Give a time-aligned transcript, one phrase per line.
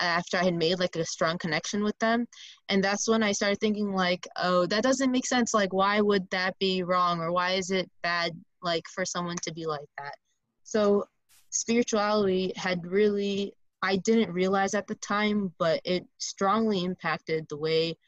[0.00, 2.26] after I had made like a strong connection with them.
[2.68, 5.54] And that's when I started thinking like, oh, that doesn't make sense.
[5.54, 7.20] Like, why would that be wrong?
[7.20, 10.14] Or why is it bad like for someone to be like that?
[10.62, 11.04] So
[11.50, 17.98] spirituality had really I didn't realize at the time, but it strongly impacted the way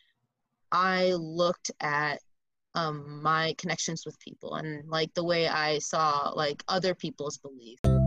[0.73, 2.18] I looked at
[2.75, 8.05] um, my connections with people and like the way I saw like other people's beliefs.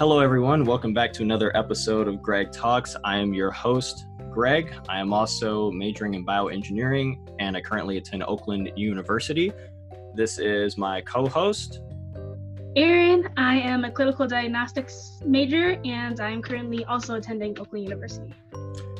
[0.00, 0.64] Hello, everyone.
[0.64, 2.96] Welcome back to another episode of Greg Talks.
[3.04, 4.72] I am your host, Greg.
[4.88, 9.52] I am also majoring in bioengineering and I currently attend Oakland University.
[10.14, 11.80] This is my co host,
[12.76, 13.28] Erin.
[13.36, 18.32] I am a clinical diagnostics major and I am currently also attending Oakland University.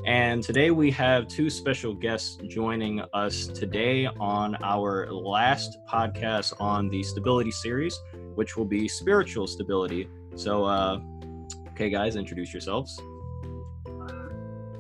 [0.05, 6.91] And today we have two special guests joining us today on our last podcast on
[6.91, 7.99] the stability series,
[8.35, 10.07] which will be spiritual stability.
[10.37, 11.01] So, uh,
[11.71, 13.01] okay, guys, introduce yourselves.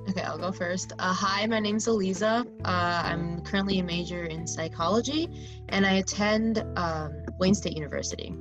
[0.09, 0.93] Okay, I'll go first.
[0.99, 2.45] Uh, hi, my name's Eliza.
[2.65, 5.29] Uh, I'm currently a major in psychology,
[5.69, 8.35] and I attend um, Wayne State University.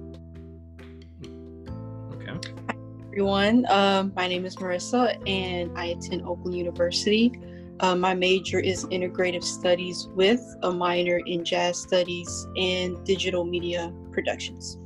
[2.13, 2.33] Okay.
[2.69, 3.66] Hi, everyone.
[3.69, 7.39] Um, my name is Marissa, and I attend Oakland University.
[7.81, 13.94] Uh, my major is integrative studies with a minor in jazz studies and digital media
[14.11, 14.79] productions.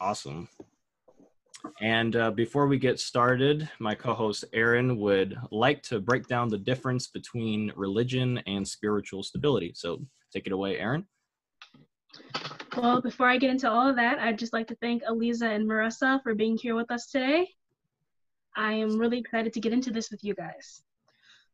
[0.00, 0.48] Awesome.
[1.80, 6.48] And uh, before we get started, my co host Aaron would like to break down
[6.48, 9.72] the difference between religion and spiritual stability.
[9.74, 10.00] So
[10.32, 11.06] take it away, Aaron.
[12.76, 15.68] Well, before I get into all of that, I'd just like to thank Eliza and
[15.68, 17.48] Marissa for being here with us today.
[18.56, 20.82] I am really excited to get into this with you guys.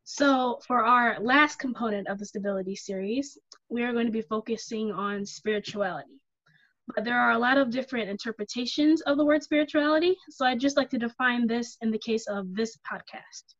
[0.04, 3.38] So, for our last component of the stability series,
[3.70, 6.20] we are going to be focusing on spirituality
[6.94, 10.16] but there are a lot of different interpretations of the word spirituality.
[10.30, 13.54] So I'd just like to define this in the case of this podcast.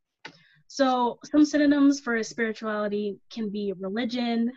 [0.66, 4.52] So some synonyms for spirituality can be religion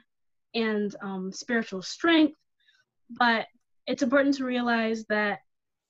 [0.54, 2.38] and um, spiritual strength,
[3.12, 3.46] but
[3.86, 5.40] it's important to realize that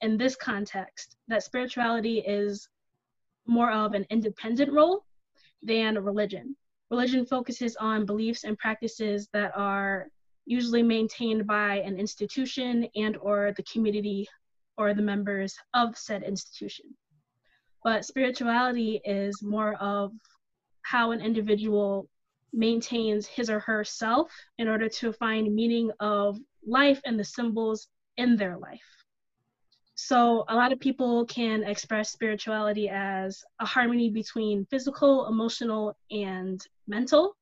[0.01, 2.67] in this context, that spirituality is
[3.47, 5.05] more of an independent role
[5.63, 6.55] than religion.
[6.91, 10.07] Religion focuses on beliefs and practices that are
[10.47, 14.27] usually maintained by an institution and or the community
[14.77, 16.85] or the members of said institution.
[17.83, 20.13] But spirituality is more of
[20.83, 22.09] how an individual
[22.53, 27.87] maintains his or her self in order to find meaning of life and the symbols
[28.15, 28.81] in their life.
[29.95, 36.63] So, a lot of people can express spirituality as a harmony between physical, emotional, and
[36.87, 37.35] mental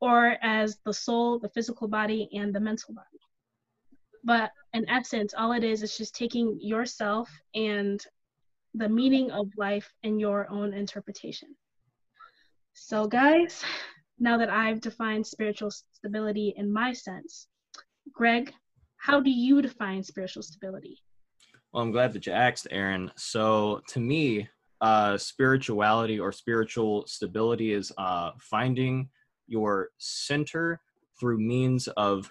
[0.00, 3.20] or as the soul, the physical body, and the mental body.
[4.24, 8.04] But in essence, all it is is just taking yourself and
[8.74, 11.54] the meaning of life in your own interpretation.
[12.74, 13.64] So, guys,
[14.18, 17.48] now that I've defined spiritual stability in my sense,
[18.12, 18.52] Greg,
[18.98, 20.98] how do you define spiritual stability?
[21.72, 23.10] Well, I'm glad that you asked, Aaron.
[23.16, 24.48] So, to me,
[24.80, 29.08] uh, spirituality or spiritual stability is uh, finding
[29.46, 30.80] your center
[31.18, 32.30] through means of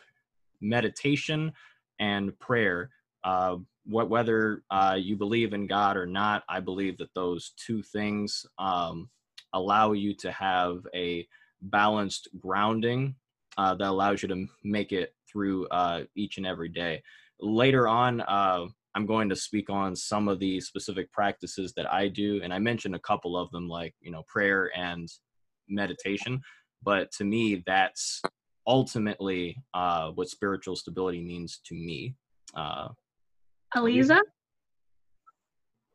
[0.62, 1.52] meditation
[2.00, 2.90] and prayer.
[3.24, 7.82] Uh, what, whether uh, you believe in God or not, I believe that those two
[7.82, 9.10] things um,
[9.54, 11.28] allow you to have a
[11.62, 13.16] balanced grounding
[13.58, 17.02] uh, that allows you to make it through uh, each and every day.
[17.40, 18.66] Later on, uh,
[18.96, 22.60] I'm going to speak on some of the specific practices that I do, and I
[22.60, 25.10] mentioned a couple of them, like you know prayer and
[25.68, 26.42] meditation
[26.86, 28.22] but to me that's
[28.68, 32.16] ultimately uh, what spiritual stability means to me.
[32.56, 32.88] Uh,
[33.76, 34.22] eliza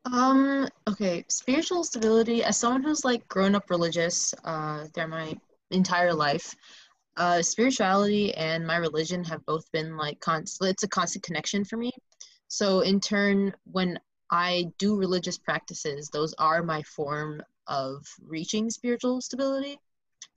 [0.05, 5.33] um okay spiritual stability as someone who's like grown up religious uh through my
[5.69, 6.55] entire life
[7.17, 11.77] uh spirituality and my religion have both been like constant it's a constant connection for
[11.77, 11.91] me.
[12.47, 13.99] So in turn when
[14.31, 19.79] i do religious practices those are my form of reaching spiritual stability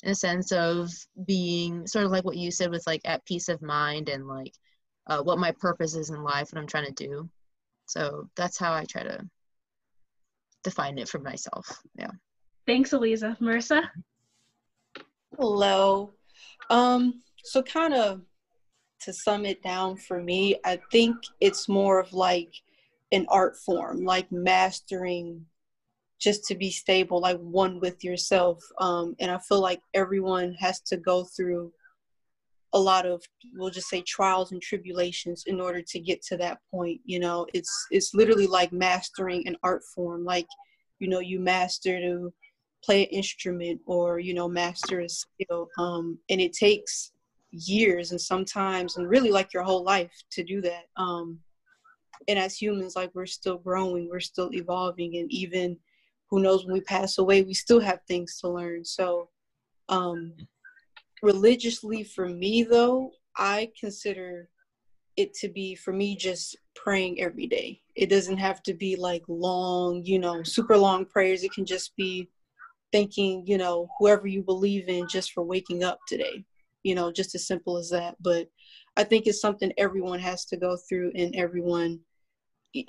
[0.05, 0.91] in a sense of
[1.27, 4.53] being sort of like what you said with like at peace of mind and like
[5.07, 7.29] uh, what my purpose is in life what i'm trying to do.
[7.87, 9.27] So that's how i try to
[10.63, 11.67] define it for myself.
[11.99, 12.11] Yeah.
[12.67, 13.37] Thanks eliza.
[13.41, 13.83] Marissa?
[15.39, 16.13] Hello.
[16.71, 18.23] Um so kind of
[19.01, 22.55] to sum it down for me i think it's more of like
[23.13, 25.45] an art form like mastering
[26.21, 28.63] just to be stable, like one with yourself.
[28.79, 31.73] Um, and I feel like everyone has to go through
[32.75, 33.23] a lot of
[33.55, 37.47] we'll just say trials and tribulations in order to get to that point you know
[37.55, 40.47] it's it's literally like mastering an art form like
[40.99, 42.33] you know you master to
[42.85, 47.13] play an instrument or you know master a skill um and it takes
[47.53, 51.39] years and sometimes and really like your whole life to do that um
[52.27, 55.77] and as humans like we're still growing we're still evolving and even
[56.35, 58.85] who knows when we pass away we still have things to learn.
[58.85, 59.29] So
[59.89, 60.33] um
[61.23, 64.49] religiously for me though i consider
[65.17, 67.81] it to be for me just praying every day.
[67.95, 71.45] It doesn't have to be like long you know super long prayers.
[71.45, 72.29] It can just be
[72.93, 76.45] thanking you know whoever you believe in just for waking up today
[76.83, 78.17] you know just as simple as that.
[78.21, 78.49] But
[78.97, 82.01] i think it's something everyone has to go through and everyone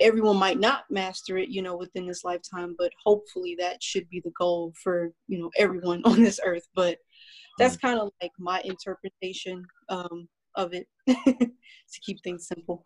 [0.00, 4.20] everyone might not master it you know within this lifetime but hopefully that should be
[4.24, 6.98] the goal for you know everyone on this earth but
[7.58, 12.84] that's kind of like my interpretation um, of it to keep things simple.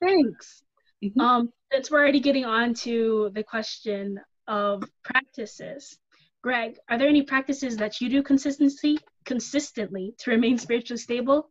[0.00, 0.62] Thanks.
[1.04, 1.20] Mm-hmm.
[1.20, 5.98] Um, since we're already getting on to the question of practices,
[6.42, 11.50] Greg, are there any practices that you do consistency consistently to remain spiritually stable?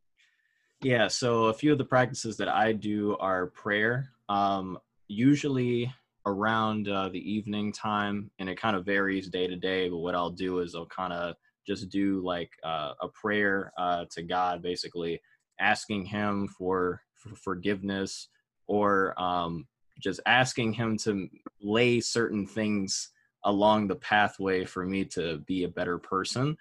[0.81, 4.10] Yeah, so a few of the practices that I do are prayer.
[4.31, 4.80] Um,
[5.10, 5.94] usually
[6.25, 9.89] around uh, the evening time, and it kind of varies day to day.
[9.89, 11.36] But what I'll do is I'll kind of
[11.68, 15.19] just do like uh, a prayer uh, to God, basically
[15.60, 18.30] asking Him for, for forgiveness
[18.68, 19.68] or um,
[20.00, 21.28] just asking Him to
[21.62, 23.10] lay certain things
[23.44, 26.56] along the pathway for me to be a better person.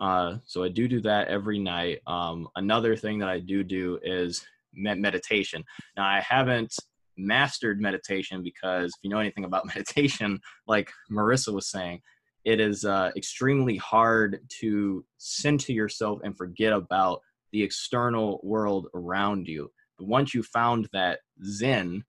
[0.00, 2.00] Uh, so I do do that every night.
[2.08, 4.44] Um, another thing that I do do is
[4.74, 5.62] med- meditation.
[5.96, 6.74] Now I haven't
[7.16, 12.00] mastered meditation because if you know anything about meditation, like Marissa was saying,
[12.44, 17.20] it is uh, extremely hard to center yourself and forget about
[17.52, 19.70] the external world around you.
[19.98, 22.04] But once you found that Zen,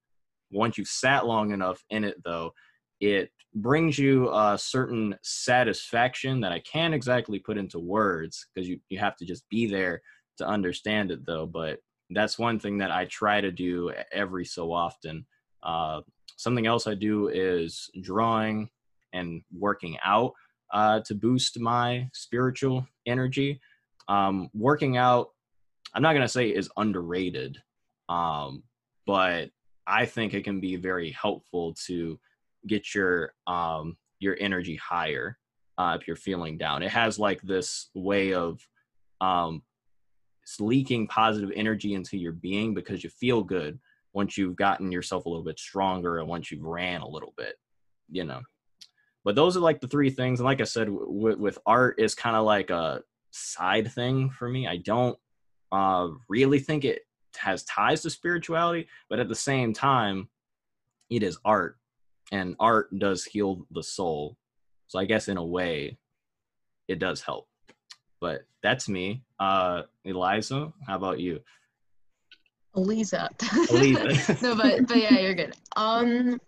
[0.52, 2.52] once you've sat long enough in it, though,
[3.00, 8.80] it brings you a certain satisfaction that I can't exactly put into words because you,
[8.90, 10.02] you have to just be there
[10.38, 11.46] to understand it, though.
[11.46, 11.80] But
[12.10, 15.26] that's one thing that I try to do every so often.
[15.64, 16.02] Uh,
[16.38, 18.70] something else I do is drawing
[19.14, 20.34] and working out
[20.74, 23.60] uh, to boost my spiritual energy.
[24.08, 25.30] Um, working out,
[25.94, 27.58] I'm not gonna say is underrated,
[28.10, 28.64] um,
[29.08, 29.50] but
[29.88, 32.20] I think it can be very helpful to
[32.68, 35.38] get your um, your energy higher
[35.78, 36.84] uh, if you're feeling down.
[36.84, 38.60] It has like this way of
[40.60, 43.80] um, leaking positive energy into your being because you feel good
[44.14, 47.56] once you've gotten yourself a little bit stronger and once you've ran a little bit,
[48.10, 48.42] you know.
[49.24, 52.14] But those are like the three things and like i said w- with art is
[52.14, 53.02] kind of like a
[53.32, 54.68] side thing for me.
[54.68, 55.18] I don't
[55.72, 57.02] uh, really think it
[57.38, 60.30] has ties to spirituality but at the same time
[61.10, 61.78] it is art
[62.32, 64.38] and art does heal the soul.
[64.88, 65.98] So i guess in a way
[66.88, 67.50] it does help
[68.22, 71.40] but that's me uh eliza how about you
[72.76, 73.30] Eliza.
[73.70, 74.38] Eliza.
[74.42, 75.56] no, but but yeah, you're good.
[75.76, 76.40] Um,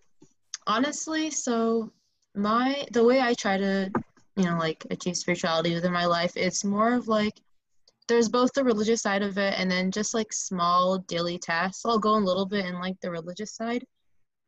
[0.66, 1.92] honestly, so
[2.36, 3.92] my the way I try to,
[4.36, 7.34] you know, like achieve spirituality within my life, it's more of like
[8.08, 11.84] there's both the religious side of it and then just like small daily tasks.
[11.86, 13.86] I'll go a little bit in like the religious side.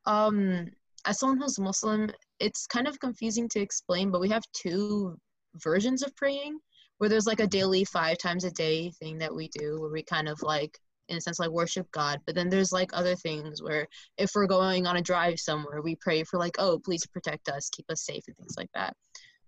[0.06, 0.68] Um,
[1.06, 2.10] as someone who's Muslim,
[2.40, 5.18] it's kind of confusing to explain, but we have two
[5.56, 6.60] versions of praying
[7.00, 10.03] where there's like a daily five times a day thing that we do where we
[10.03, 10.77] kind of like
[11.10, 12.20] in a sense like worship God.
[12.25, 13.88] But then there's like other things where
[14.18, 17.70] if we're going on a drive somewhere, we pray for like, oh, please protect us,
[17.70, 18.96] keep us safe, and things like that.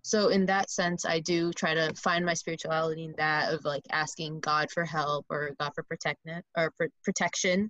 [0.01, 3.83] So in that sense, I do try to find my spirituality in that of like
[3.91, 6.19] asking God for help or God for protect
[6.57, 7.69] or for protection.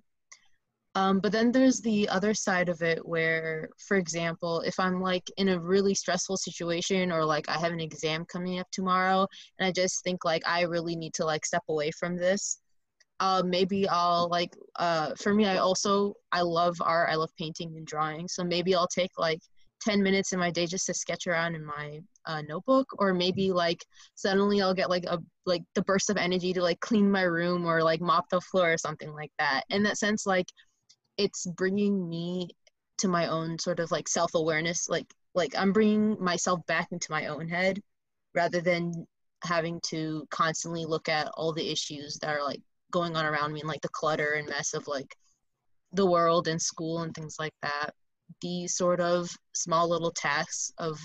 [0.94, 5.30] Um, but then there's the other side of it where, for example, if I'm like
[5.38, 9.26] in a really stressful situation or like I have an exam coming up tomorrow
[9.58, 12.58] and I just think like I really need to like step away from this,
[13.20, 17.74] uh, maybe I'll like uh, for me I also I love art I love painting
[17.76, 19.40] and drawing so maybe I'll take like
[19.82, 23.52] 10 minutes in my day just to sketch around in my uh, notebook or maybe
[23.52, 23.84] like
[24.14, 27.64] suddenly I'll get like a like the burst of energy to like clean my room
[27.64, 29.62] or like mop the floor or something like that.
[29.70, 30.46] In that sense like
[31.16, 32.48] it's bringing me
[32.98, 37.26] to my own sort of like self-awareness like like I'm bringing myself back into my
[37.26, 37.80] own head
[38.34, 39.06] rather than
[39.42, 43.60] having to constantly look at all the issues that are like going on around me
[43.60, 45.16] and like the clutter and mess of like
[45.92, 47.90] the world and school and things like that.
[48.40, 50.98] These sort of small little tasks of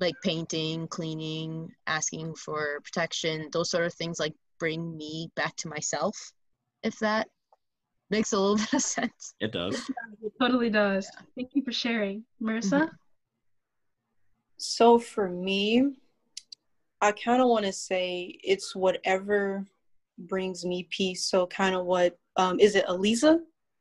[0.00, 5.68] like painting cleaning asking for protection those sort of things like bring me back to
[5.68, 6.16] myself
[6.82, 7.28] if that
[8.12, 9.90] makes a little bit of sense It does.
[10.22, 11.10] It totally does.
[11.34, 12.24] Thank you for sharing.
[12.40, 12.88] Marissa?
[14.58, 15.96] So for me,
[17.00, 19.66] I kind of want to say it's whatever
[20.18, 21.24] brings me peace.
[21.24, 23.40] So kind of what um is it Aliza?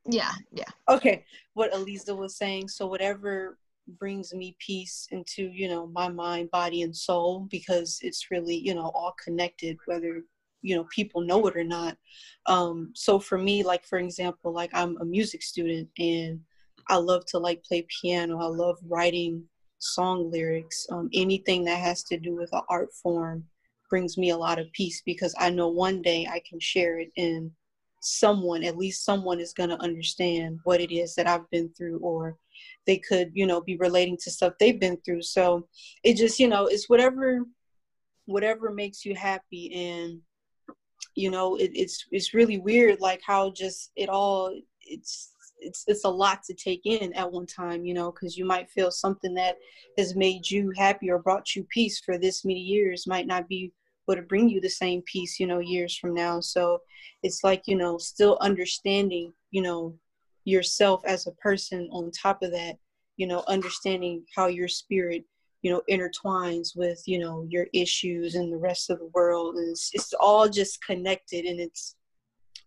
[0.09, 1.23] yeah yeah Okay,
[1.53, 2.67] what Aliza was saying.
[2.69, 3.59] So whatever
[4.00, 8.73] brings me peace into you know my mind, body, and soul, because it's really you
[8.73, 10.23] know all connected, whether
[10.61, 11.97] you know people know it or not.
[12.45, 16.39] Um, so for me, like for example, like I'm a music student and
[16.87, 18.39] I love to like play piano.
[18.39, 19.43] I love writing
[19.79, 20.85] song lyrics.
[20.91, 23.45] Um, anything that has to do with an art form
[23.89, 27.11] brings me a lot of peace because I know one day I can share it
[27.17, 27.51] and
[28.01, 31.99] someone, at least someone, is going to understand what it is that I've been through,
[31.99, 32.37] or
[32.85, 35.21] they could, you know, be relating to stuff they've been through.
[35.21, 35.67] So
[36.03, 37.45] it just, you know, it's whatever,
[38.25, 40.19] whatever makes you happy, and
[41.15, 46.05] you know, it, it's it's really weird, like how just it all it's it's it's
[46.05, 49.33] a lot to take in at one time, you know, because you might feel something
[49.35, 49.57] that
[49.97, 53.71] has made you happy or brought you peace for this many years might not be
[54.09, 56.39] able to bring you the same peace, you know, years from now.
[56.39, 56.79] So
[57.23, 59.95] it's like, you know, still understanding, you know,
[60.43, 62.77] yourself as a person on top of that,
[63.17, 65.23] you know, understanding how your spirit,
[65.61, 69.55] you know, intertwines with, you know, your issues and the rest of the world.
[69.55, 71.95] And it's, it's all just connected in its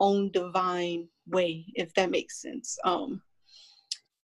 [0.00, 2.78] own divine way, if that makes sense.
[2.84, 3.22] Um,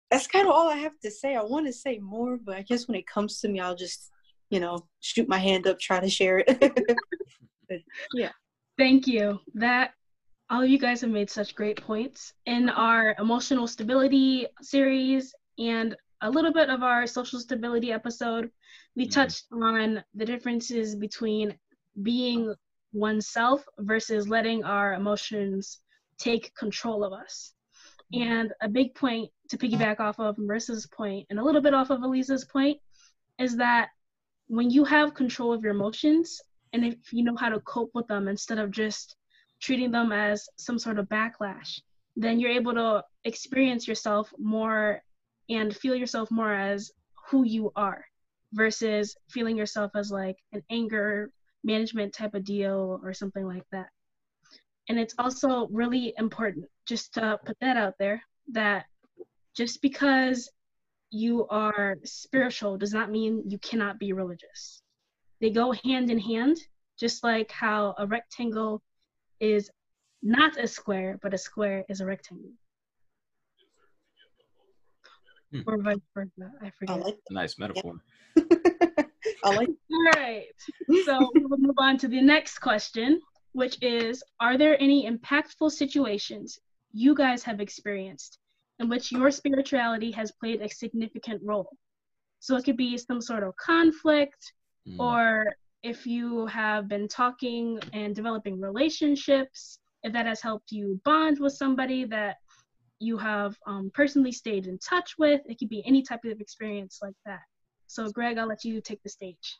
[0.09, 1.35] that's kind of all I have to say.
[1.35, 4.11] I want to say more, but I guess when it comes to me, I'll just,
[4.49, 6.97] you know, shoot my hand up, try to share it.
[8.13, 8.31] Yeah.
[8.77, 9.39] Thank you.
[9.53, 9.91] That
[10.49, 15.95] all of you guys have made such great points in our emotional stability series and
[16.21, 18.51] a little bit of our social stability episode.
[18.95, 19.11] We Mhm.
[19.11, 21.57] touched on the differences between
[22.01, 22.55] being
[22.93, 25.79] oneself versus letting our emotions
[26.17, 27.53] take control of us.
[28.13, 31.89] And a big point to piggyback off of Marissa's point and a little bit off
[31.89, 32.79] of Elisa's point
[33.39, 33.89] is that
[34.47, 36.41] when you have control of your emotions
[36.73, 39.15] and if you know how to cope with them instead of just
[39.61, 41.81] treating them as some sort of backlash,
[42.17, 45.01] then you're able to experience yourself more
[45.51, 46.91] and feel yourself more as
[47.29, 48.03] who you are
[48.53, 51.29] versus feeling yourself as like an anger
[51.63, 53.87] management type of deal or something like that.
[54.89, 58.85] And it's also really important just to put that out there that
[59.55, 60.49] just because
[61.11, 64.81] you are spiritual does not mean you cannot be religious.
[65.41, 66.57] They go hand in hand,
[66.97, 68.81] just like how a rectangle
[69.39, 69.69] is
[70.23, 72.51] not a square, but a square is a rectangle.
[75.51, 75.61] Hmm.
[75.67, 76.51] Or vice versa.
[76.61, 76.99] I I forget.
[77.05, 77.95] like Nice metaphor.
[79.43, 80.45] I like All right.
[81.05, 83.19] So we'll move on to the next question,
[83.53, 86.59] which is Are there any impactful situations
[86.93, 88.37] you guys have experienced
[88.79, 91.69] in which your spirituality has played a significant role?
[92.39, 94.53] So it could be some sort of conflict,
[94.87, 94.99] Mm.
[94.99, 95.45] or
[95.83, 101.53] if you have been talking and developing relationships, if that has helped you bond with
[101.53, 102.37] somebody that
[103.01, 106.99] you have um, personally stayed in touch with, it could be any type of experience
[107.01, 107.41] like that.
[107.87, 109.57] So, Greg, I'll let you take the stage.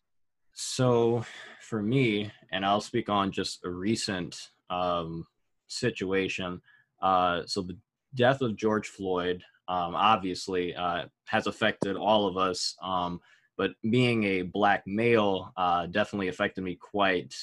[0.53, 1.25] So
[1.61, 5.25] for me, and I'll speak on just a recent um,
[5.67, 6.61] situation.
[7.01, 7.77] Uh, so the
[8.15, 12.75] death of George Floyd um, obviously uh, has affected all of us.
[12.83, 13.21] Um,
[13.57, 17.33] but being a black male uh, definitely affected me quite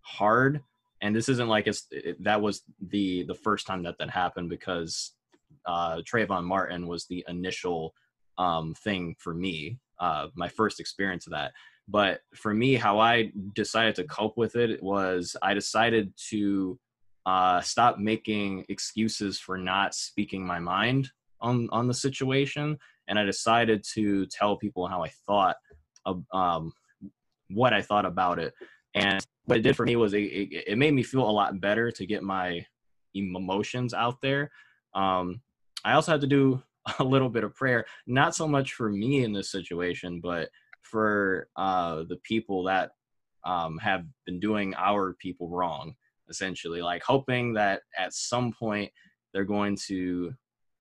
[0.00, 0.62] hard.
[1.00, 4.48] And this isn't like it's it, that was the the first time that that happened
[4.48, 5.12] because
[5.66, 7.94] uh, Trayvon Martin was the initial
[8.38, 11.52] um, thing for me, uh, my first experience of that.
[11.86, 16.78] But for me how i decided to cope with it was i decided to
[17.26, 22.78] uh, stop making excuses for not speaking my mind on on the situation.
[23.08, 25.56] And i decided to tell people how i thought
[26.06, 26.72] of um,
[27.50, 28.54] what i thought about it.
[28.94, 31.60] And what it did for me was it, it, it made me feel a lot
[31.60, 32.64] better to get my
[33.14, 34.50] emotions out there.
[34.94, 35.40] Um,
[35.84, 36.62] i also had to do
[36.98, 40.48] a little bit of prayer not so much for me in this situation but
[40.82, 42.90] for uh, the people that
[43.44, 45.94] um, have been doing our people wrong,
[46.28, 48.90] essentially, like hoping that at some point
[49.32, 50.32] they're going to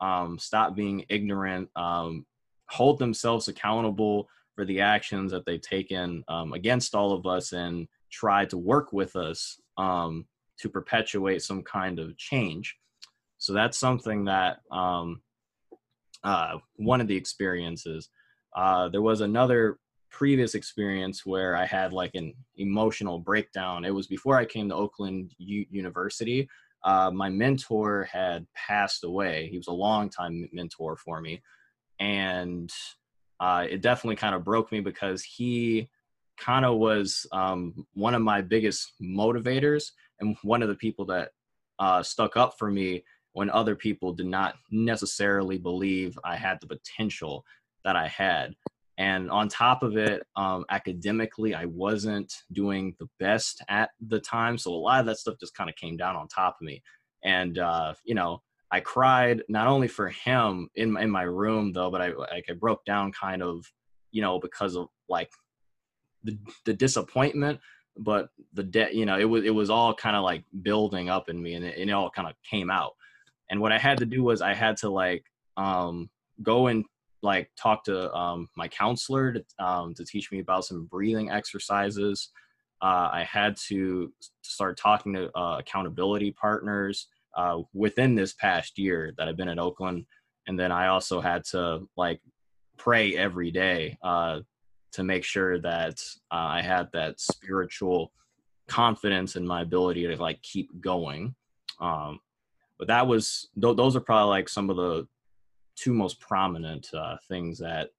[0.02, 2.26] um, stop being ignorant, um,
[2.70, 7.88] hold themselves accountable for the actions that they've taken um, against all of us, and
[8.12, 10.26] try to work with us um,
[10.60, 12.78] to perpetuate some kind of change.
[13.44, 15.22] So that's something that um,
[16.24, 18.08] uh, one of the experiences.
[18.56, 23.84] Uh, there was another previous experience where I had like an emotional breakdown.
[23.84, 26.48] It was before I came to Oakland U- University.
[26.86, 29.50] Uh, my mentor had passed away.
[29.52, 31.42] He was a long time mentor for me.
[32.00, 32.72] And
[33.42, 35.90] uh, it definitely kind of broke me because he
[36.38, 41.32] kind of was um, one of my biggest motivators and one of the people that
[41.80, 46.68] uh, stuck up for me when other people did not necessarily believe I had the
[46.68, 47.44] potential
[47.84, 48.56] that I had.
[49.00, 54.58] And on top of it, um, academically, I wasn't doing the best at the time.
[54.58, 56.84] So a lot of that stuff just kind of came down on top of me.
[57.24, 61.90] And, uh, you know, I cried not only for him in, in my room, though,
[61.90, 63.66] but I, like, I broke down kind of,
[64.12, 65.32] you know, because of like
[66.24, 67.60] the, the disappointment,
[67.98, 71.30] but the debt, you know, it was, it was all kind of like building up
[71.30, 72.94] in me and it, it all kind of came out.
[73.50, 75.26] And what I had to do was I had to like
[75.58, 76.10] um,
[76.42, 76.86] go and
[77.22, 82.30] like talk to um, my counselor to, um, to teach me about some breathing exercises.
[82.82, 89.14] Uh, I had to start talking to uh, accountability partners uh, within this past year
[89.18, 90.06] that I've been in Oakland,
[90.48, 92.20] and then I also had to like
[92.78, 94.42] pray every day uh,
[94.92, 98.12] to make sure that uh, I had that spiritual
[98.68, 101.36] confidence in my ability to like keep going.
[101.80, 102.20] Um,
[102.84, 105.08] but that was th- those are probably like some of the
[105.78, 107.92] two most prominent uh, things that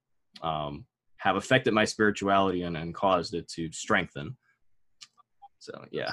[0.42, 0.84] um,
[1.16, 4.36] have affected my spirituality and, and caused it to strengthen.
[5.58, 6.12] So yeah.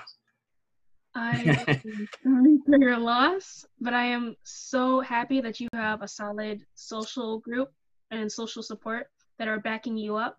[1.16, 1.32] I
[1.84, 6.66] am sorry for your loss, but I am so happy that you have a solid
[6.76, 7.74] social group
[8.10, 10.38] and social support that are backing you up.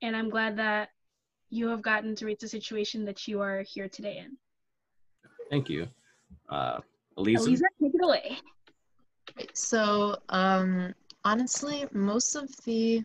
[0.00, 0.88] And I'm glad that
[1.50, 4.38] you have gotten to reach the situation that you are here today in.
[5.50, 5.86] Thank you.
[6.48, 6.78] Uh,
[7.18, 7.48] Elisa.
[7.48, 8.38] Elisa, take it away.
[9.52, 10.94] So, um,
[11.24, 13.04] honestly, most of the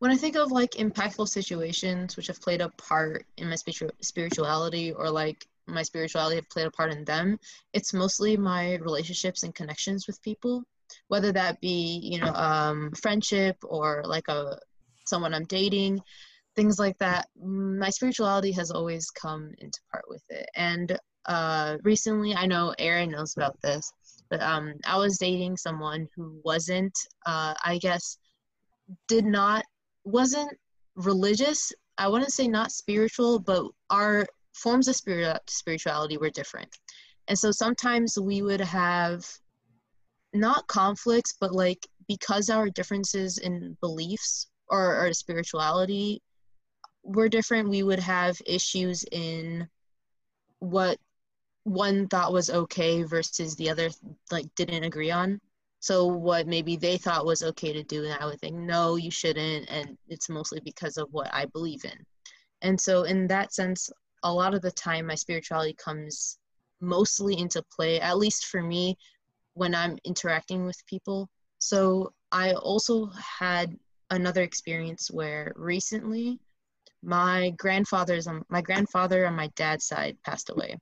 [0.00, 3.90] when I think of like impactful situations which have played a part in my spiritu-
[4.00, 7.38] spirituality or like my spirituality have played a part in them,
[7.72, 10.62] it's mostly my relationships and connections with people,
[11.08, 14.58] whether that be you know um, friendship or like a
[15.04, 16.00] someone I'm dating,
[16.54, 17.28] things like that.
[17.42, 23.10] My spirituality has always come into part with it, and uh, recently I know Aaron
[23.10, 23.92] knows about this,
[24.30, 28.18] but um, I was dating someone who wasn't, uh, I guess,
[29.06, 29.64] did not
[30.04, 30.50] wasn't
[30.96, 31.70] religious.
[31.98, 36.74] I wouldn't say not spiritual, but our forms of spirit spirituality were different.
[37.28, 39.26] And so sometimes we would have
[40.32, 46.22] not conflicts, but like because our differences in beliefs or, or spirituality
[47.02, 49.68] were different, we would have issues in
[50.60, 50.98] what
[51.68, 53.90] one thought was okay versus the other
[54.30, 55.40] like didn't agree on.
[55.80, 59.10] So what maybe they thought was okay to do, and I would think, no, you
[59.10, 62.04] shouldn't, and it's mostly because of what I believe in.
[62.62, 63.90] And so in that sense,
[64.24, 66.38] a lot of the time my spirituality comes
[66.80, 68.96] mostly into play, at least for me,
[69.54, 71.28] when I'm interacting with people.
[71.58, 73.06] So I also
[73.38, 73.76] had
[74.10, 76.40] another experience where recently
[77.02, 80.76] my grandfather's on my grandfather on my dad's side passed away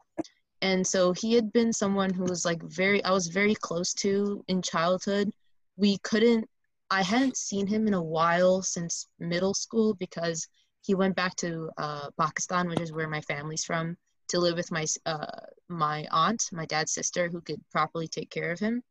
[0.63, 4.45] and so he had been someone who was like very i was very close to
[4.49, 5.31] in childhood.
[5.77, 6.49] We couldn't
[6.91, 10.49] i hadn't seen him in a while since middle school because
[10.83, 13.97] he went back to uh, pakistan which is where my family's from
[14.29, 18.51] to live with my uh, my aunt my dad's sister who could properly take care
[18.51, 18.83] of him.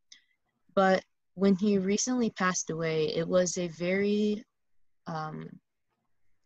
[0.74, 4.44] But when he recently passed away it was a very
[5.06, 5.48] um,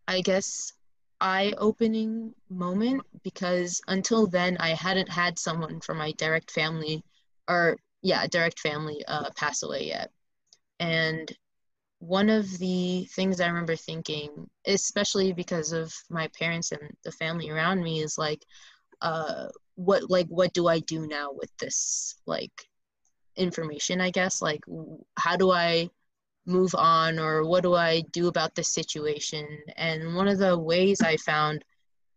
[0.09, 0.73] i guess
[1.21, 7.05] eye opening moment because until then I hadn't had someone from my direct family
[7.49, 10.11] or yeah, direct family uh, pass away yet.
[10.79, 11.31] And
[11.99, 17.51] one of the things I remember thinking, especially because of my parents and the family
[17.51, 18.43] around me, is like,
[19.03, 22.69] uh, what like what do I do now with this like
[23.37, 24.01] information?
[24.01, 24.61] I guess like
[25.17, 25.91] how do I
[26.47, 29.47] move on or what do I do about this situation?
[29.77, 31.65] And one of the ways I found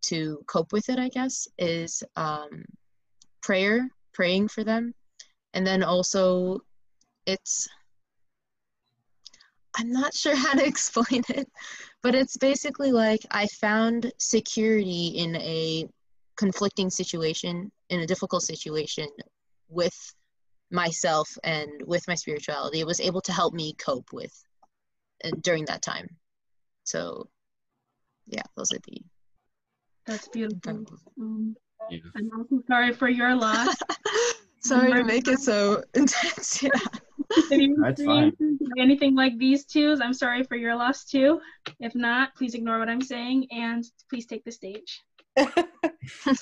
[0.03, 2.65] to cope with it, I guess, is um,
[3.41, 4.93] prayer, praying for them.
[5.53, 6.59] And then also,
[7.25, 7.67] it's,
[9.77, 11.47] I'm not sure how to explain it,
[12.01, 15.87] but it's basically like I found security in a
[16.35, 19.07] conflicting situation, in a difficult situation
[19.69, 19.95] with
[20.73, 24.33] myself and with my spirituality it was able to help me cope with
[25.41, 26.07] during that time
[26.83, 27.27] so
[28.25, 28.97] yeah those are the
[30.05, 30.85] that's beautiful
[31.21, 31.55] um,
[31.89, 31.99] yeah.
[32.17, 33.75] i'm also sorry for your loss
[34.59, 36.69] sorry to make it so intense yeah
[37.81, 38.33] That's fine.
[38.77, 41.39] anything like these twos, I'm sorry for your loss too.
[41.79, 45.01] If not, please ignore what I'm saying and please take the stage.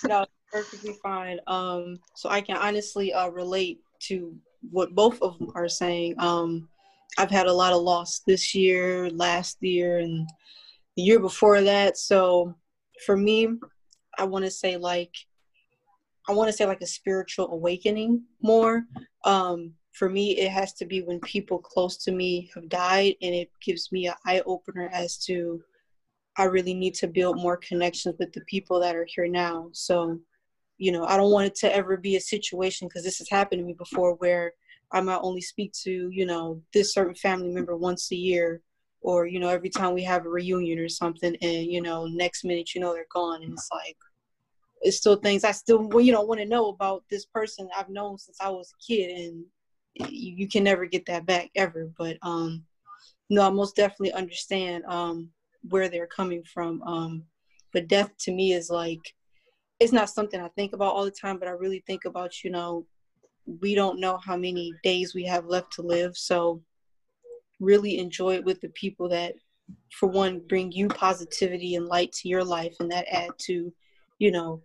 [0.07, 1.39] no, perfectly fine.
[1.47, 4.35] Um, so I can honestly uh, relate to
[4.69, 6.15] what both of them are saying.
[6.19, 6.69] Um,
[7.17, 10.27] I've had a lot of loss this year, last year, and
[10.95, 11.97] the year before that.
[11.97, 12.55] So
[13.05, 13.49] for me,
[14.17, 15.13] I want to say like
[16.29, 18.85] I want to say like a spiritual awakening more.
[19.25, 23.35] Um, for me, it has to be when people close to me have died, and
[23.35, 25.61] it gives me an eye opener as to
[26.37, 29.69] I really need to build more connections with the people that are here now.
[29.73, 30.19] So,
[30.81, 33.59] you know, I don't want it to ever be a situation because this has happened
[33.59, 34.53] to me before where
[34.91, 38.61] I might only speak to, you know, this certain family member once a year
[39.01, 42.43] or, you know, every time we have a reunion or something and, you know, next
[42.43, 43.43] minute, you know, they're gone.
[43.43, 43.95] And it's like,
[44.81, 48.17] it's still things I still, you know, want to know about this person I've known
[48.17, 49.11] since I was a kid.
[49.11, 49.45] And
[50.11, 51.91] you, can never get that back ever.
[51.95, 52.63] But, um,
[53.29, 55.29] no, I most definitely understand um,
[55.69, 56.81] where they're coming from.
[56.81, 57.23] Um,
[57.71, 59.13] but death to me is like,
[59.81, 62.51] it's not something I think about all the time, but I really think about, you
[62.51, 62.85] know,
[63.61, 66.15] we don't know how many days we have left to live.
[66.15, 66.61] So
[67.59, 69.33] really enjoy it with the people that,
[69.91, 73.73] for one, bring you positivity and light to your life and that add to,
[74.19, 74.61] you know,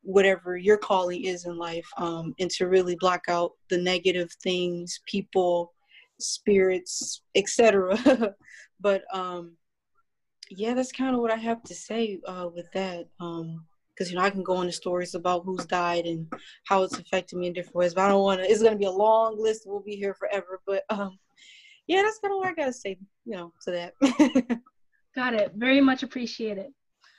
[0.00, 4.98] whatever your calling is in life um, and to really block out the negative things,
[5.04, 5.74] people,
[6.20, 8.34] spirits, etc.
[8.80, 9.58] but um,
[10.48, 13.08] yeah, that's kind of what I have to say uh, with that.
[13.20, 13.66] Um,
[13.98, 16.30] because you know I can go into stories about who's died and
[16.64, 17.94] how it's affected me in different ways.
[17.94, 18.48] But I don't want to.
[18.48, 19.64] It's going to be a long list.
[19.66, 20.60] We'll be here forever.
[20.66, 21.18] But um,
[21.86, 22.98] yeah, that's kind of what I got to say.
[23.24, 24.60] You know, to that.
[25.16, 25.52] got it.
[25.56, 26.68] Very much appreciated.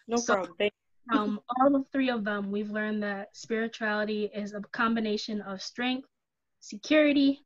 [0.07, 0.55] No so, problem.
[0.57, 0.73] Thank
[1.11, 6.07] um, all of three of them, we've learned that spirituality is a combination of strength,
[6.59, 7.43] security,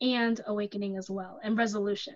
[0.00, 2.14] and awakening as well, and resolution.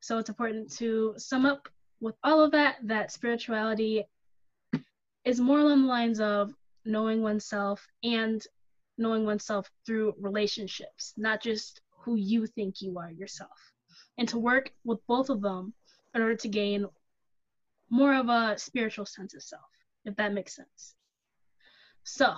[0.00, 1.68] So it's important to sum up
[2.00, 4.04] with all of that that spirituality
[5.26, 8.46] is more along the lines of knowing oneself and
[8.96, 13.72] knowing oneself through relationships, not just who you think you are yourself.
[14.16, 15.74] And to work with both of them
[16.14, 16.86] in order to gain
[17.90, 19.68] more of a spiritual sense of self,
[20.04, 20.94] if that makes sense.
[22.04, 22.32] So,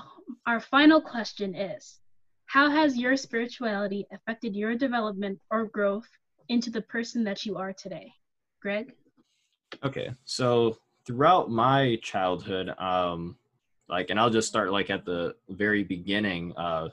[0.47, 2.01] our final question is
[2.47, 6.09] How has your spirituality affected your development or growth
[6.49, 8.11] into the person that you are today?
[8.63, 8.95] Greg?
[9.85, 13.35] Okay, so throughout my childhood, um,
[13.89, 16.55] like, and I'll just start like at the very beginning.
[16.55, 16.91] Uh,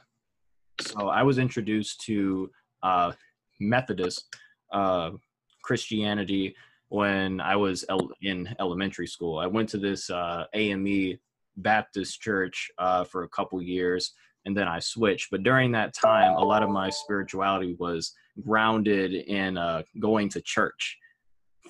[0.79, 2.49] so I was introduced to
[2.81, 3.11] uh,
[3.59, 4.33] Methodist
[4.71, 5.11] uh,
[5.63, 6.55] Christianity
[6.87, 9.37] when I was el- in elementary school.
[9.37, 11.19] I went to this uh, AME
[11.57, 14.13] Baptist church uh, for a couple years,
[14.45, 15.29] and then I switched.
[15.29, 20.39] But during that time, a lot of my spirituality was grounded in uh, going to
[20.39, 20.97] church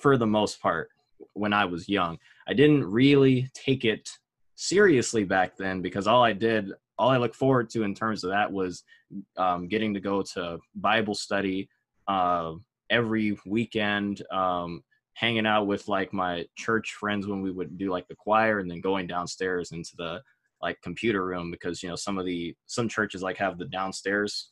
[0.00, 0.90] for the most part
[1.32, 2.18] when I was young.
[2.48, 4.08] I didn't really take it
[4.54, 8.30] seriously back then because all I did, all I looked forward to in terms of
[8.30, 8.84] that was
[9.36, 11.68] um, getting to go to Bible study
[12.08, 12.52] uh,
[12.90, 14.82] every weekend, um,
[15.14, 18.70] hanging out with like my church friends when we would do like the choir, and
[18.70, 20.22] then going downstairs into the
[20.62, 24.50] like computer room because you know some of the some churches like have the downstairs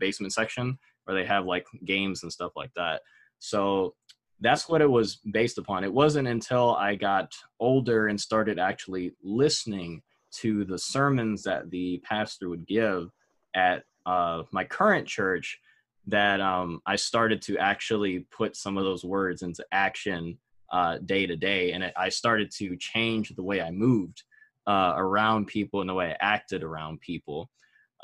[0.00, 3.02] basement section where they have like games and stuff like that.
[3.38, 3.94] So
[4.40, 5.84] that's what it was based upon.
[5.84, 10.02] It wasn't until I got older and started actually listening
[10.40, 13.10] to the sermons that the pastor would give
[13.54, 15.58] at uh, my current church
[16.06, 20.38] that um, I started to actually put some of those words into action
[20.70, 21.72] uh, day to day.
[21.72, 24.22] And it, I started to change the way I moved
[24.66, 27.50] uh, around people and the way I acted around people.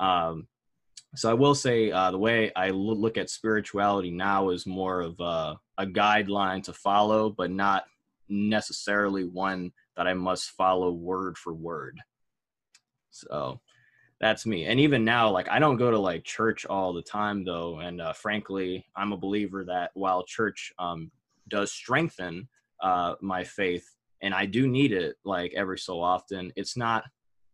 [0.00, 0.48] Um,
[1.14, 5.20] so I will say uh, the way I look at spirituality now is more of
[5.20, 7.84] a, a guideline to follow, but not
[8.28, 11.98] necessarily one that I must follow word for word.
[13.10, 13.60] So
[14.20, 14.64] that's me.
[14.64, 17.80] And even now, like I don't go to like church all the time though.
[17.80, 21.10] And uh, frankly, I'm a believer that while church um,
[21.48, 22.48] does strengthen
[22.80, 23.86] uh, my faith,
[24.22, 27.04] and I do need it like every so often, it's not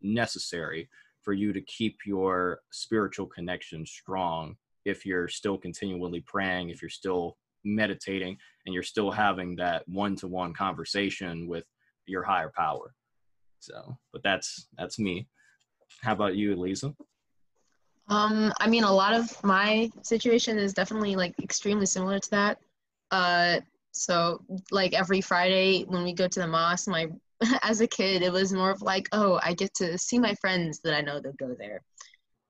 [0.01, 0.89] necessary
[1.23, 6.89] for you to keep your spiritual connection strong if you're still continually praying, if you're
[6.89, 11.65] still meditating, and you're still having that one-to-one conversation with
[12.07, 12.95] your higher power.
[13.61, 15.27] So, but that's that's me.
[16.01, 16.95] How about you, Lisa?
[18.09, 22.59] Um, I mean, a lot of my situation is definitely like extremely similar to that.
[23.11, 23.61] Uh,
[23.93, 27.09] so like every Friday when we go to the mosque, my
[27.63, 30.81] as a kid, it was more of like, oh, I get to see my friends
[30.85, 31.83] that I know that go there.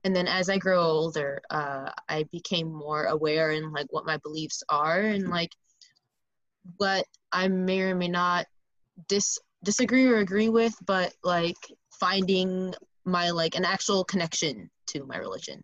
[0.04, 4.16] and then as I grow older, uh, I became more aware in like what my
[4.18, 5.50] beliefs are and like
[6.76, 8.46] what I may or may not
[9.08, 11.56] dis disagree or agree with, but like
[12.00, 12.74] finding
[13.04, 15.60] my like an actual connection to my religion.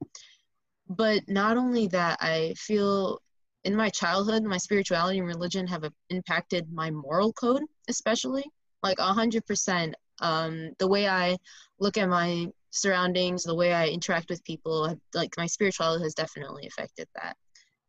[0.89, 3.21] But not only that, I feel
[3.65, 8.45] in my childhood, my spirituality and religion have impacted my moral code, especially
[8.85, 9.97] like a hundred percent.
[10.21, 11.37] Um, the way I
[11.81, 16.69] look at my surroundings, the way I interact with people, like my spirituality has definitely
[16.69, 17.37] affected that.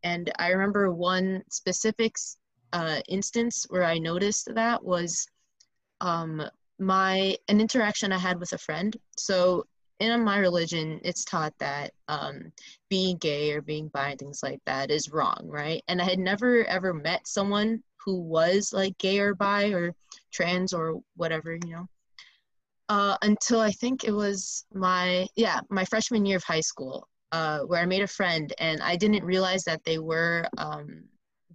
[0.04, 2.16] And I remember one specific
[2.74, 5.28] uh, instance where I noticed that was
[6.02, 6.42] um,
[6.80, 8.96] my an interaction I had with a friend.
[9.18, 9.66] So
[10.00, 12.52] in my religion, it's taught that um,
[12.90, 15.84] being gay or being bi and things like that is wrong, right?
[15.88, 19.94] And I had never ever met someone who was like gay or bi or
[20.32, 21.88] trans or whatever, you know,
[22.90, 27.60] uh, until I think it was my yeah my freshman year of high school, uh,
[27.62, 31.04] where I made a friend and I didn't realize that they were um,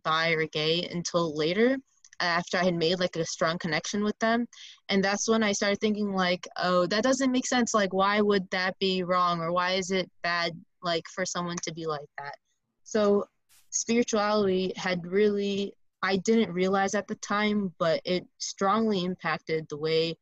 [0.03, 1.79] bi or gay until later
[2.21, 4.47] after I had made like a strong connection with them.
[4.89, 7.73] And that's when I started thinking like, oh, that doesn't make sense.
[7.75, 9.41] Like, why would that be wrong?
[9.41, 12.35] Or why is it bad like for someone to be like that?
[12.85, 13.25] So
[13.71, 20.17] spirituality had really I didn't realize at the time, but it strongly impacted the way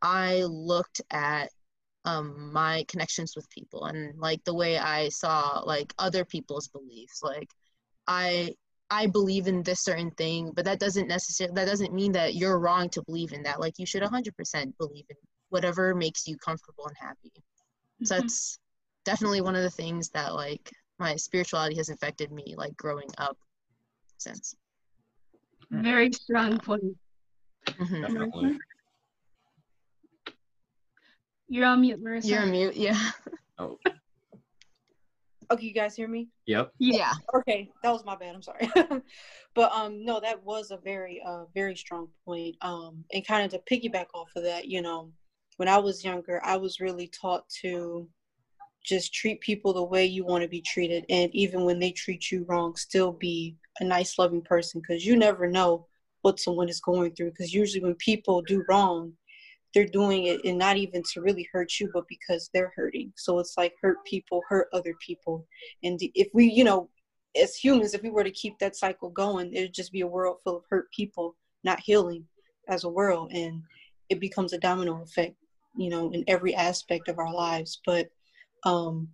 [0.00, 1.50] I looked at
[2.04, 7.20] um, my connections with people and like the way I saw like other people's beliefs.
[7.22, 7.48] Like
[8.06, 8.54] I
[8.90, 12.58] I believe in this certain thing, but that doesn't necessarily that doesn't mean that you're
[12.58, 13.60] wrong to believe in that.
[13.60, 15.16] Like you should 100% believe in
[15.50, 17.30] whatever makes you comfortable and happy.
[17.30, 18.04] Mm-hmm.
[18.06, 18.58] So that's
[19.04, 23.36] definitely one of the things that like my spirituality has affected me like growing up
[24.18, 24.54] since.
[25.72, 26.96] Very strong point.
[27.66, 28.02] Mm-hmm.
[28.02, 28.58] Definitely.
[31.48, 32.28] You're on mute, Marissa.
[32.28, 33.10] You're on mute, yeah.
[33.58, 33.78] Oh.
[35.50, 36.28] Okay, you guys hear me?
[36.46, 36.72] Yep.
[36.78, 37.12] Yeah.
[37.34, 38.34] Okay, that was my bad.
[38.34, 38.70] I'm sorry.
[39.54, 42.56] but um no, that was a very uh very strong point.
[42.62, 45.12] Um and kind of to piggyback off of that, you know,
[45.58, 48.08] when I was younger, I was really taught to
[48.82, 52.30] just treat people the way you want to be treated and even when they treat
[52.30, 55.86] you wrong, still be a nice loving person because you never know
[56.22, 59.12] what someone is going through because usually when people do wrong,
[59.74, 63.12] they're doing it and not even to really hurt you but because they're hurting.
[63.16, 65.46] So it's like hurt people hurt other people.
[65.82, 66.88] And if we you know
[67.40, 70.36] as humans if we were to keep that cycle going it'd just be a world
[70.44, 72.26] full of hurt people not healing
[72.68, 73.62] as a world and
[74.10, 75.34] it becomes a domino effect
[75.74, 77.80] you know in every aspect of our lives.
[77.86, 78.08] But
[78.64, 79.08] um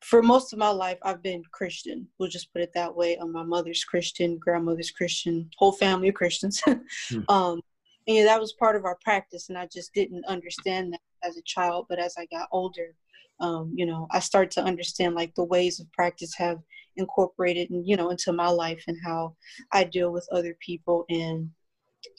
[0.00, 2.06] for most of my life i've been christian.
[2.18, 3.16] We'll just put it that way.
[3.18, 6.62] Um, my mother's christian grandmother's christian whole family of christians.
[7.08, 7.20] Hmm.
[7.28, 7.60] um
[8.08, 11.42] and that was part of our practice and i just didn't understand that as a
[11.42, 12.94] child but as i got older
[13.40, 16.58] um, you know i started to understand like the ways of practice have
[16.96, 19.34] incorporated and you know into my life and how
[19.72, 21.48] i deal with other people and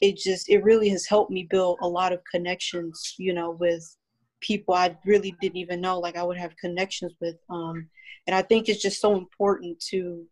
[0.02, 3.98] it just it really has helped me build a lot of connections you know with
[4.42, 7.88] people i really didn't even know like i would have connections with um
[8.28, 10.26] and i think it's just so important to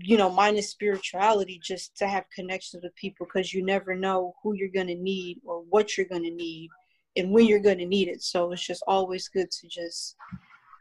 [0.00, 4.54] you know, minus spirituality, just to have connections with people because you never know who
[4.54, 6.70] you're going to need or what you're going to need
[7.16, 8.22] and when you're going to need it.
[8.22, 10.16] So it's just always good to just,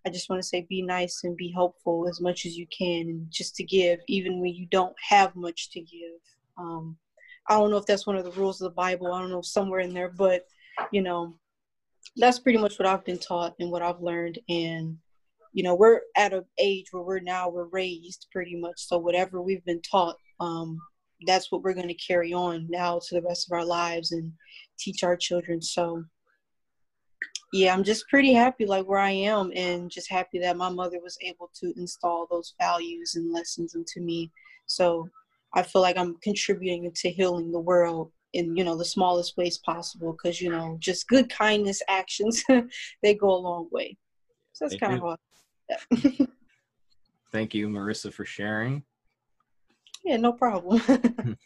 [0.05, 3.09] I just want to say, be nice and be helpful as much as you can
[3.09, 6.19] and just to give, even when you don't have much to give.
[6.57, 6.97] Um,
[7.47, 9.11] I don't know if that's one of the rules of the Bible.
[9.11, 10.45] I don't know somewhere in there, but
[10.91, 11.35] you know,
[12.19, 14.39] that's pretty much what I've been taught and what I've learned.
[14.49, 14.97] And
[15.53, 18.75] you know we're at an age where we're now we're raised pretty much.
[18.77, 20.79] So whatever we've been taught um,
[21.25, 24.31] that's what we're going to carry on now to the rest of our lives and
[24.77, 25.61] teach our children.
[25.61, 26.03] So
[27.51, 30.99] yeah i'm just pretty happy like where i am and just happy that my mother
[31.01, 34.31] was able to install those values and lessons into me.
[34.67, 35.09] So
[35.53, 39.57] i feel like i'm contributing to healing the world in you know the smallest ways
[39.57, 42.43] possible because you know just good kindness actions
[43.03, 43.97] they go a long way
[44.53, 45.15] so that's kind of how
[47.31, 48.83] Thank you, Marissa, for sharing.
[50.03, 50.81] Yeah, no problem.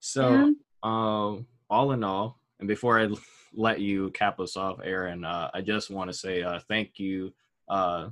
[0.00, 1.36] so, uh,
[1.70, 3.08] all in all, and before I
[3.54, 7.32] let you cap us off, Aaron, uh, I just want to say uh, thank you
[7.68, 8.08] uh,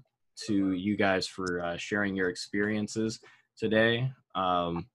[0.47, 3.19] to you guys for uh, sharing your experiences
[3.57, 4.11] today.
[4.35, 4.87] Um,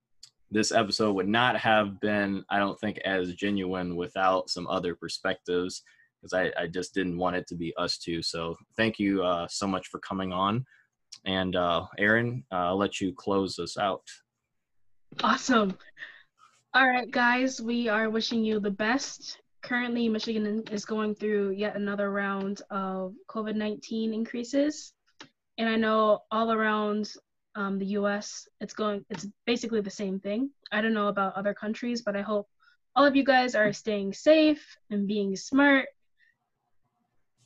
[0.54, 5.84] this episode would not have been, I don't think, as genuine without some other perspectives
[6.22, 8.22] because I, I just didn't want it to be us two.
[8.22, 10.66] So thank you uh, so much for coming on.
[11.26, 14.04] And uh, Aaron, uh, I'll let you close us out.
[15.22, 15.78] Awesome.
[16.74, 21.76] All right, guys, we are wishing you the best currently Michigan is going through yet
[21.76, 24.94] another round of COVID 19 increases.
[25.58, 27.12] And I know all around
[27.56, 30.50] um, the US, it's going, it's basically the same thing.
[30.72, 32.48] I don't know about other countries, but I hope
[32.96, 35.88] all of you guys are staying safe and being smart.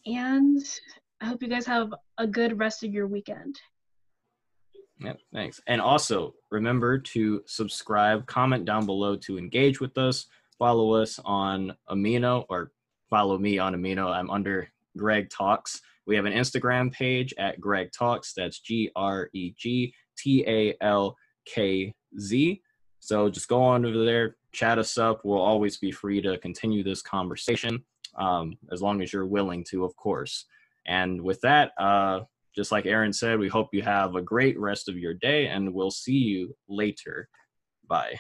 [0.05, 0.63] And
[1.21, 3.57] I hope you guys have a good rest of your weekend.
[4.99, 5.61] Yeah, thanks.
[5.67, 10.25] And also remember to subscribe, comment down below to engage with us,
[10.57, 12.71] follow us on Amino or
[13.09, 14.11] follow me on Amino.
[14.11, 15.81] I'm under Greg Talks.
[16.07, 18.33] We have an Instagram page at Greg Talkz.
[18.35, 21.15] That's G R E G T A L
[21.45, 22.61] K Z.
[22.99, 25.21] So just go on over there, chat us up.
[25.23, 27.83] We'll always be free to continue this conversation
[28.17, 30.45] um, as long as you're willing to, of course.
[30.87, 32.21] And with that, uh,
[32.55, 35.73] just like Aaron said, we hope you have a great rest of your day and
[35.73, 37.29] we'll see you later.
[37.87, 38.17] Bye.